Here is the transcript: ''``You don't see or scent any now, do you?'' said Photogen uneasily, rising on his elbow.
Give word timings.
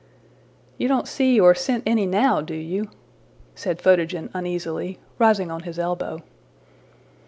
''``You 0.79 0.87
don't 0.87 1.07
see 1.07 1.39
or 1.39 1.53
scent 1.53 1.83
any 1.85 2.07
now, 2.07 2.41
do 2.41 2.55
you?'' 2.55 2.89
said 3.53 3.79
Photogen 3.79 4.31
uneasily, 4.33 4.97
rising 5.19 5.51
on 5.51 5.61
his 5.61 5.77
elbow. 5.77 6.23